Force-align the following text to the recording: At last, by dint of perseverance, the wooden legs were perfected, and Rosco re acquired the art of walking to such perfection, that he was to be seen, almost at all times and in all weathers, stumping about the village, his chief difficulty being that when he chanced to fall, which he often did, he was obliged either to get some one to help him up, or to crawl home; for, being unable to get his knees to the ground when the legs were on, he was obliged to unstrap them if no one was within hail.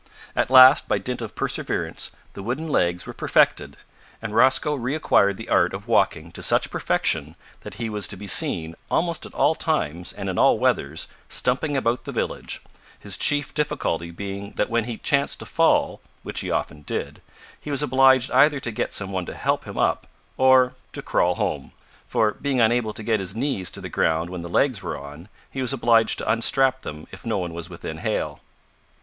At 0.35 0.49
last, 0.49 0.87
by 0.87 0.97
dint 0.97 1.21
of 1.21 1.35
perseverance, 1.35 2.09
the 2.33 2.41
wooden 2.41 2.69
legs 2.69 3.05
were 3.05 3.13
perfected, 3.13 3.77
and 4.19 4.33
Rosco 4.33 4.73
re 4.73 4.95
acquired 4.95 5.37
the 5.37 5.47
art 5.49 5.75
of 5.75 5.87
walking 5.87 6.31
to 6.31 6.41
such 6.41 6.71
perfection, 6.71 7.35
that 7.59 7.75
he 7.75 7.87
was 7.87 8.07
to 8.07 8.17
be 8.17 8.25
seen, 8.25 8.73
almost 8.89 9.27
at 9.27 9.33
all 9.35 9.53
times 9.53 10.11
and 10.11 10.27
in 10.27 10.39
all 10.39 10.57
weathers, 10.57 11.07
stumping 11.29 11.77
about 11.77 12.05
the 12.05 12.11
village, 12.11 12.63
his 12.99 13.15
chief 13.15 13.53
difficulty 13.53 14.09
being 14.09 14.53
that 14.53 14.71
when 14.71 14.85
he 14.85 14.97
chanced 14.97 15.37
to 15.37 15.45
fall, 15.45 16.01
which 16.23 16.39
he 16.39 16.49
often 16.49 16.81
did, 16.81 17.21
he 17.59 17.69
was 17.69 17.83
obliged 17.83 18.31
either 18.31 18.59
to 18.59 18.71
get 18.71 18.95
some 18.95 19.11
one 19.11 19.27
to 19.27 19.35
help 19.35 19.65
him 19.65 19.77
up, 19.77 20.07
or 20.35 20.73
to 20.93 21.03
crawl 21.03 21.35
home; 21.35 21.73
for, 22.07 22.31
being 22.31 22.59
unable 22.59 22.91
to 22.91 23.03
get 23.03 23.19
his 23.19 23.35
knees 23.35 23.69
to 23.69 23.79
the 23.81 23.87
ground 23.87 24.31
when 24.31 24.41
the 24.41 24.49
legs 24.49 24.81
were 24.81 24.97
on, 24.97 25.29
he 25.51 25.61
was 25.61 25.73
obliged 25.73 26.17
to 26.17 26.31
unstrap 26.31 26.81
them 26.81 27.05
if 27.11 27.23
no 27.23 27.37
one 27.37 27.53
was 27.53 27.69
within 27.69 27.99
hail. 27.99 28.39